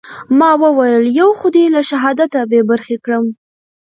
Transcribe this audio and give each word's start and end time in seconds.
ما 0.39 0.49
وويل 0.63 1.03
يو 1.19 1.29
خو 1.39 1.47
دې 1.55 1.65
له 1.75 1.81
شهادته 1.89 2.39
بې 2.51 2.61
برخې 2.69 2.97
کړم. 3.05 3.25